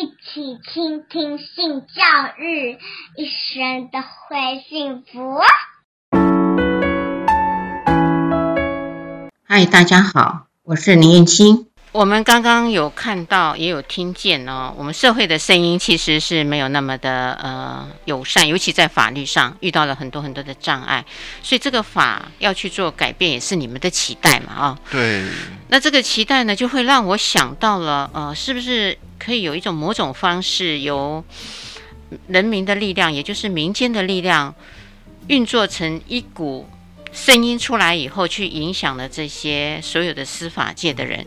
[0.00, 2.04] 一起倾听性教
[2.38, 2.78] 育，
[3.16, 5.40] 一生都会幸福。
[9.42, 11.67] 嗨，大家好，我是林燕青。
[11.98, 14.72] 我们刚刚有看到，也有听见哦。
[14.78, 21.04] 我们社会的声音其实是没有那么的呃友善，尤其在法律上遇到了很多很多的障碍，
[21.42, 24.78] 所以这个法要去做改变，也是你们的期待嘛啊、哦。
[24.92, 25.24] 对。
[25.70, 31.24] 那这个期待呢，就会让我想到了，呃，是不是可以有一种某种方式，由
[32.28, 34.54] 人民的力量，也就是民间的力量，
[35.26, 36.70] 运作成一股
[37.10, 41.26] 声音出来以后，去影响了这些所有的司法界的人。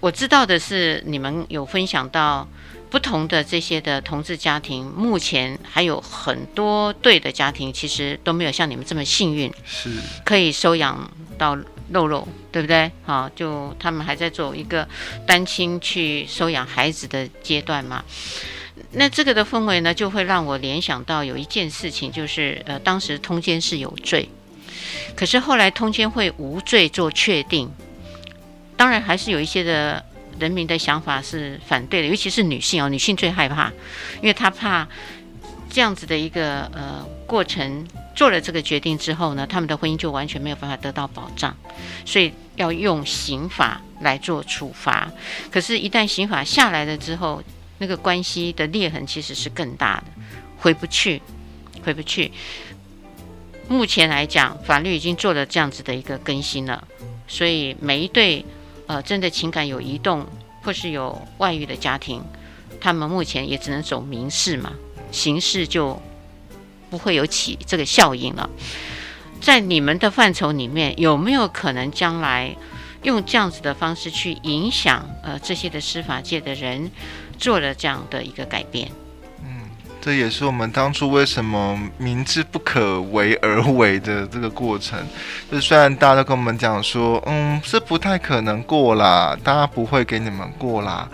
[0.00, 2.46] 我知道的是，你们有分享到
[2.88, 9.90] 不同的这些的同志家庭，目前还有很多对的家庭，其实都没有像你们这么幸运，是
[10.24, 11.58] 可以收养到
[11.90, 12.90] 肉肉，对不对？
[13.04, 14.88] 好，就他们还在做一个
[15.26, 18.04] 单亲去收养孩子的阶段嘛。
[18.92, 24.28] 那这个的氛围呢，就会让我联想到有一件事情，就是呃，当时通奸是有罪，
[25.16, 27.68] 可是后来通奸会无罪做确定。
[28.78, 30.02] 当然，还是有一些的
[30.38, 33.72] 人民的想法是反对的，尤其是女性哦，女性最害怕，
[34.22, 34.86] 因为她怕
[35.68, 37.84] 这样子的一个呃过程
[38.14, 41.54] 做了这个决定之后呢，他们的婚姻就完全没有办法得到保障，
[42.06, 45.10] 所以要用刑法来做处罚。
[45.50, 47.42] 可是，一旦刑法下来了之后，
[47.78, 50.04] 那个关系的裂痕其实是更大的，
[50.56, 51.20] 回不去，
[51.84, 52.30] 回不去。
[53.66, 56.86] 目前来讲，法律已经做了这样子的一个更新了，
[57.26, 58.44] 所以每一对。
[58.88, 60.26] 呃，真的情感有移动
[60.62, 62.24] 或是有外遇的家庭，
[62.80, 64.72] 他们目前也只能走民事嘛，
[65.12, 66.02] 刑事就
[66.90, 68.48] 不会有起这个效应了。
[69.40, 72.56] 在你们的范畴里面，有没有可能将来
[73.02, 76.90] 用这样子的方式去影响呃这些的司法界的人
[77.38, 78.90] 做了这样的一个改变？
[80.00, 84.98] 这也是我们当初为什么明知不可为而为的这个过程。
[85.50, 91.08] 就是虽然大家都跟我们讲说，嗯，这不太可能过啦，大家不会给你们过啦。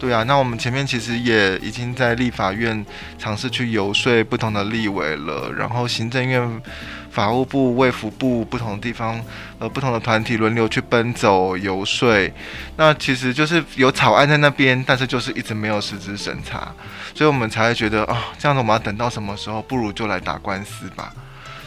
[0.00, 2.84] 对啊，那我们前面其实也已经在立法院
[3.18, 6.62] 尝试去游说不同的立委了，然后行政院。
[7.10, 9.20] 法务部、卫福部不同的地方，
[9.58, 12.32] 呃，不同的团体轮流去奔走游说，
[12.76, 16.72] 那其实就是有草案在那边，但是就是一直没有实质审查，
[17.12, 19.60] 所以我们才会觉得啊、哦，这样子我们要等到什么时候？
[19.60, 21.12] 不如就来打官司吧，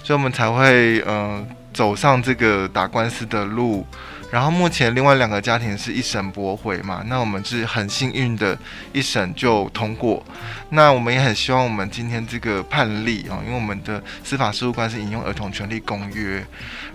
[0.01, 3.85] 所以我们才会呃走上这个打官司的路。
[4.33, 8.57] 然后目前另外两个家庭是一审驳回嘛，那我们是很幸运的，
[8.91, 10.25] 一审就通过。
[10.69, 16.43] 那我们也很希望我们今天这个判例啊，因为我们的司法事务官是引用儿童权利公约，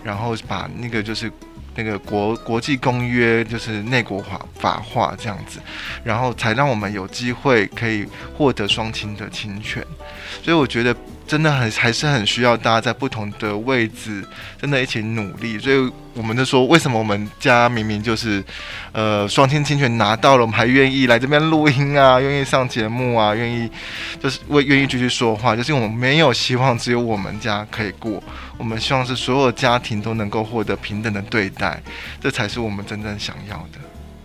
[0.03, 1.31] 然后把那个就是
[1.75, 5.61] 那个国国际公约就是内国法法化这样子，
[6.03, 8.05] 然后才让我们有机会可以
[8.37, 9.81] 获得双亲的亲权。
[10.43, 10.93] 所以我觉得。
[11.29, 14.25] 真的很还是很需要大家在不同的位置，
[14.59, 15.59] 真的一起努力。
[15.59, 18.43] 所以我们就说，为什么我们家明明就是，
[18.93, 23.69] 呃，双亲亲权拿到了，我们还愿意来这边录音啊，愿意上节目啊，愿意
[24.19, 28.23] 就是为愿意继续说话，就是我们没有希望只有我们家可以过，
[28.57, 31.79] 我们希望是所有家庭都能够获得平等的对待，
[32.19, 33.79] 这才是我们真正想要的。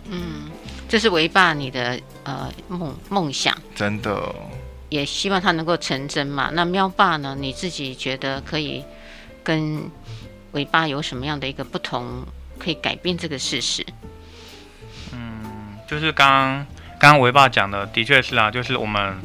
[0.09, 0.49] 嗯，
[0.89, 4.33] 这是维爸你的呃梦梦想，真的。
[4.95, 6.49] 也希望他能够成真嘛。
[6.53, 7.35] 那喵爸呢？
[7.37, 8.81] 你自己觉得可以
[9.43, 9.91] 跟
[10.53, 12.25] 维爸有什么样的一个不同，
[12.57, 13.85] 可以改变这个事实？
[15.11, 16.65] 嗯，就是刚
[16.97, 19.19] 刚刚维爸讲的，的确是啊，就是我们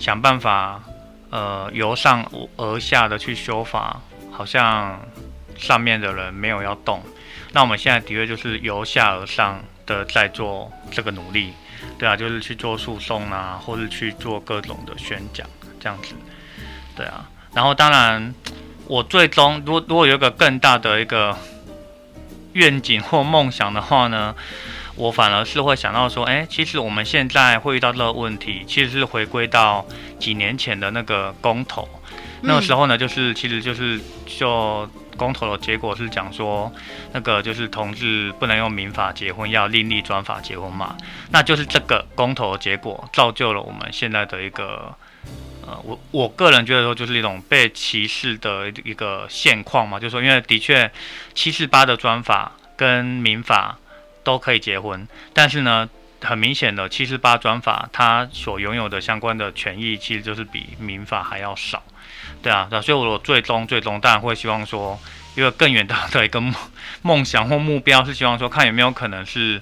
[0.00, 0.82] 想办法，
[1.30, 5.00] 呃，由上而下的去修法，好像
[5.56, 7.00] 上面的人没有要动。
[7.52, 11.52] 那我们现在的确就是由下而上的在做这个努力。
[11.98, 15.46] 对啊，就是去做诉讼啊，或者去做各种的宣讲
[15.80, 16.14] 这样子。
[16.96, 18.34] 对啊，然后当然，
[18.86, 21.36] 我最终如果如果有一个更大的一个
[22.52, 24.34] 愿景或梦想的话呢，
[24.96, 29.84] 我反而是会想到说，哎，其实我们现在会遇到这个问题，其实是回归到
[30.20, 31.88] 几年前的那个公投，
[32.44, 34.88] 那个时候呢，就是其实就是就。
[35.16, 36.72] 公投的结果是讲说，
[37.12, 40.96] 那个就是同志不能用民法结婚，要另立专法结婚嘛。
[41.30, 44.92] 那就是这个公投的结果造就了我们现在的一个，
[45.64, 50.00] 呃，我我个人觉得说就是一种被歧视的一个现况嘛。
[50.00, 50.90] 就是说，因为的确
[51.32, 53.78] 七四八的专法跟民法
[54.24, 55.88] 都可以结婚，但是呢，
[56.22, 61.80] 很明显的七四八专法它所拥有的相关的权益，其实就是比民法还要少。
[62.42, 64.98] 对啊，对所以我最终最终当然会希望说，
[65.34, 66.54] 一个更远大的一个梦
[67.02, 69.60] 梦想或目标是希望说，看有没有可能是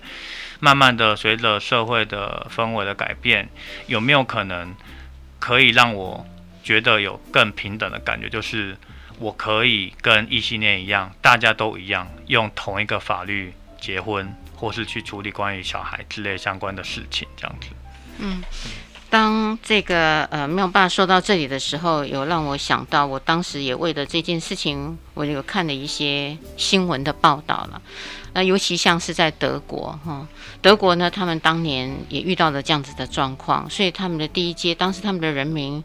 [0.61, 3.49] 慢慢的随着社会的氛围的改变，
[3.87, 4.75] 有没有可能
[5.39, 6.27] 可以让我
[6.63, 8.29] 觉得有更平等的感觉？
[8.29, 8.77] 就是
[9.19, 17.69] 我可以跟异性恋一样，大家都一样，用同一个法律结婚，或是去处理关于小孩之类相关的事情，这样子。
[18.19, 18.43] 嗯。
[19.13, 27.83] 当这个呃妙爸说到这里的时候，有让我想到，我当时也为了这件事情，我有看了一些新闻的报道了。
[28.33, 30.27] 那尤其像是在德国哈，
[30.63, 35.85] 德国呢，他们当年也遇到了这样子的状况，所以他们的第一阶，当时他们的人民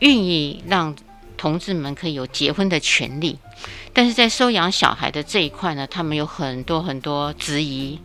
[0.00, 0.92] 愿意让
[1.36, 3.38] 同志们可以有结婚的权利，
[3.92, 8.00] 但是在收养小孩的这一块呢，他们有很多很多质疑。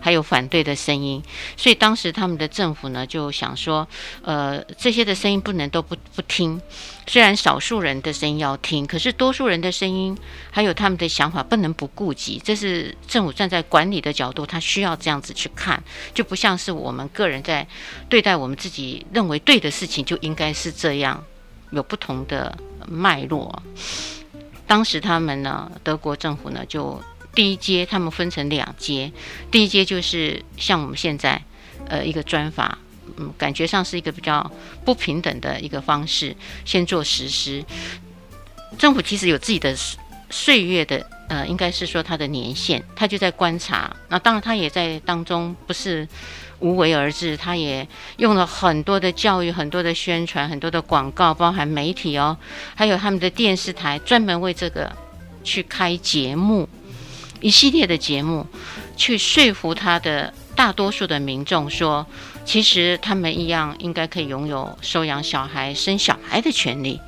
[0.00, 1.22] 还有反对的声音，
[1.56, 3.86] 所以当时他们的政府呢就想说，
[4.22, 6.60] 呃，这些的声音不能都不不听，
[7.06, 10.16] 虽然少数人的声音要听，可是多数人的声音
[10.50, 12.40] 还有他们的想法不能不顾及。
[12.42, 15.82] 这是政府站在管理的角度，他需要这样子去看，
[16.14, 17.66] 就不像是我们个人在
[18.08, 21.22] 对待我们自己认为对的事情就应该是这样，
[21.70, 22.56] 有不同的
[22.86, 23.62] 脉络。
[24.66, 27.02] 当时他们呢，德国政府呢就。
[27.38, 29.12] 第一阶，他们分成两阶。
[29.48, 31.40] 第一阶就是像我们现在，
[31.86, 32.76] 呃，一个专法，
[33.16, 34.50] 嗯，感觉上是一个比较
[34.84, 37.64] 不平等的一个方式，先做实施。
[38.76, 39.72] 政府其实有自己的
[40.28, 43.94] 岁月的，呃，应该是说它的年限，他就在观察。
[44.08, 46.08] 那当然，他也在当中不是
[46.58, 47.86] 无为而治，他也
[48.16, 52.36] 用了很多的教育、很多的宣传、很多的广告，包含媒体哦，
[52.74, 54.92] 还有他们的电视台专门为这个
[55.44, 56.68] 去开节目。
[57.40, 58.46] 一系列的节目，
[58.96, 62.04] 去说服他的大多数的民众说，
[62.44, 67.00] 其实他们一样应该可以拥有收养小孩、生小孩的权利。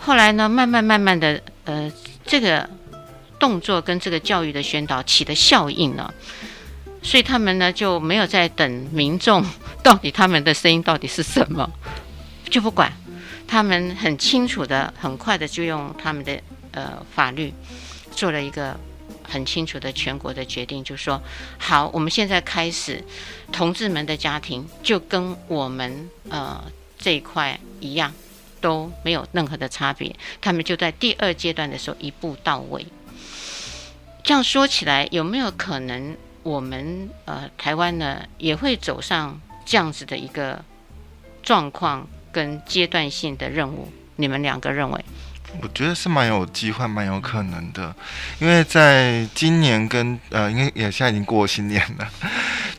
[0.00, 1.92] 后来呢，慢慢慢慢的，呃，
[2.24, 2.68] 这个
[3.38, 6.12] 动作跟这个教育的宣导起的效应了，
[7.02, 9.44] 所以他们呢就没有再等民众
[9.82, 11.70] 到底他们的声音到底是什么，
[12.48, 12.90] 就不管，
[13.46, 17.52] 他们很清楚的、很快的就用他们的呃法律
[18.10, 18.74] 做了一个。
[19.32, 21.18] 很清楚的全国的决定，就说，
[21.58, 23.02] 好，我们现在开始，
[23.50, 26.62] 同志们的家庭就跟我们呃
[26.98, 28.12] 这一块一样，
[28.60, 30.14] 都没有任何的差别。
[30.42, 32.86] 他们就在第二阶段的时候一步到位。
[34.22, 40.62] 这样说起来，有没有可能我们呃台湾呢也会走上这样子的一个
[41.42, 43.88] 状况跟阶段性的任务？
[44.16, 45.04] 你们两个认为？
[45.60, 47.94] 我觉得是蛮有机会，蛮有可能的，
[48.40, 52.08] 因为在今年跟呃，应该也现在已经过新年了。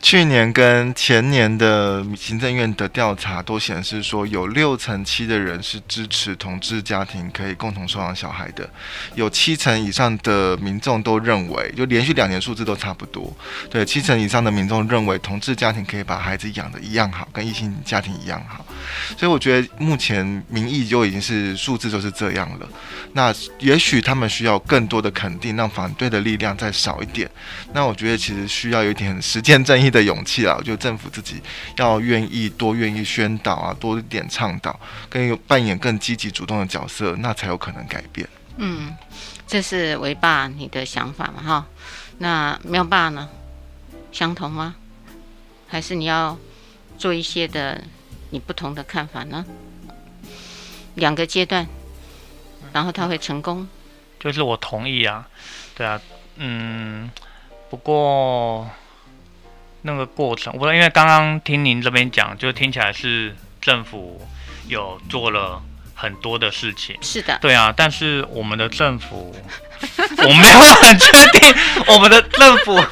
[0.04, 8.68] 去年跟前年的行政院的调查都显示说，有六成七的人是支持同志家庭可以共同收养小孩的，
[9.14, 13.34] 有七成以上的民众都认为，就连续两年数字都差不多，
[13.70, 18.62] 对，七成以上的民众认为同志家庭可以把孩子养得一样好，跟异性家庭一样好，
[19.16, 22.68] 所以我觉得目前民意就已经是数字就是这样了。
[23.14, 27.30] 那也许他们需要更多的肯定，让反对的力量再少一点。
[27.72, 31.40] 那我觉得其实需要有一点实践正义的勇气啊，我觉得政府自己
[31.76, 38.28] 要愿意多愿意宣导啊，多一点倡导，更扮演更积极主动的角色，那才有可能改变。
[38.56, 38.92] 嗯，
[39.46, 41.42] 这是维爸你的想法嘛？
[41.42, 41.66] 哈，
[42.18, 43.28] 那妙爸呢？
[44.10, 44.74] 相同吗？
[45.68, 46.36] 还是你要
[46.98, 47.82] 做一些的
[48.30, 49.44] 你不同的看法呢？
[50.96, 51.66] 两个阶段，
[52.72, 53.68] 然后他会成功？
[54.18, 55.28] 就是我同意啊，
[55.76, 56.00] 对啊，
[56.36, 57.10] 嗯，
[57.70, 58.68] 不过。
[59.86, 64.26] 那个过程，我因为刚刚听您这边讲，就听起来是政府
[64.66, 65.62] 有做了
[65.94, 66.96] 很多的事情。
[67.02, 69.36] 是的，对啊，但是我们的政府，
[70.16, 71.54] 我没有很确定
[71.86, 72.82] 我们的政府，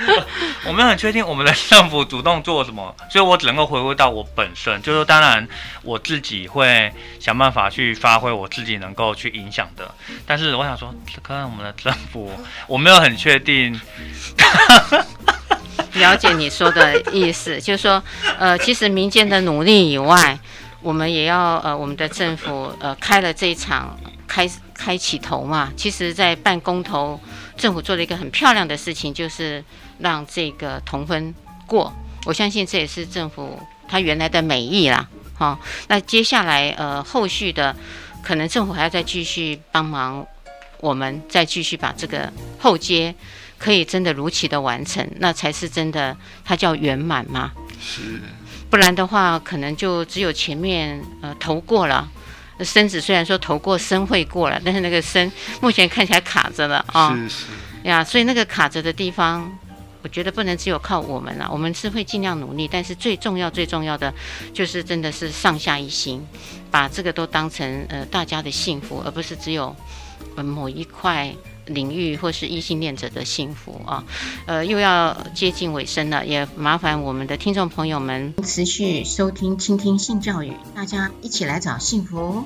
[0.68, 5.48] 我没有很确定我们的政府主动做什么，所以我只能够回归到我本身，就是当然
[5.82, 9.94] 我自己会想办法去发挥我自己能够去影响的。
[10.26, 12.30] 但是我想说，可能我们的政府，
[12.66, 13.80] 我没有很确定。
[15.94, 18.02] 了解你说的意思，就是说，
[18.38, 20.38] 呃，其实民间的努力以外，
[20.80, 25.72] 我们也要呃，我们的政府呃开了这一场开开起头嘛。
[25.76, 27.20] 其实，在办公投，
[27.56, 29.64] 政府做了一个很漂亮的事情，就是
[29.98, 31.34] 让这个同婚
[31.66, 31.92] 过。
[32.26, 35.08] 我相信这也是政府他原来的美意啦。
[35.34, 37.74] 好、那接下来呃后续的，
[38.22, 40.26] 可能政府还要再继续帮忙，
[40.80, 43.14] 我们再继续把这个后接。
[43.58, 47.52] 可以真的如期的完成，那才是真的，它叫圆满嘛。
[47.80, 48.20] 是，
[48.70, 52.08] 不然的话，可能就只有前面呃投过了，
[52.60, 57.14] 身子虽然说投过身会过了，但是那个身目前看起来卡着了啊。
[57.14, 57.44] 是是。
[57.84, 59.50] 呀，所以那个卡着的地方，
[60.02, 64.12] 我觉得不能只有靠我们了，我们是会尽量努力，但是最重要最重要的
[64.52, 66.24] 就是真的是上下一心，
[66.70, 69.74] 把这个都当成呃大家的幸福，而不是只有
[70.34, 71.32] 呃某一块
[71.68, 74.04] 领域或是异性恋者的幸福啊。
[74.46, 82.36] 呃，又要接近尾声了，也麻烦我们的听众朋友们持续收听、倾听性教育，大家一起来找幸福。